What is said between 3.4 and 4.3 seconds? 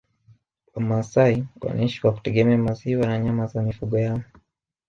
ya mifugo yao